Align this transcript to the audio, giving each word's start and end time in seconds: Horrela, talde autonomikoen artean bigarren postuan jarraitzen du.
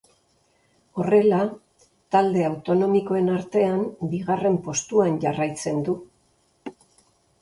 Horrela, 1.01 1.41
talde 2.15 2.41
autonomikoen 2.47 3.29
artean 3.35 3.85
bigarren 4.15 4.59
postuan 4.69 5.21
jarraitzen 5.27 5.89
du. 5.91 5.97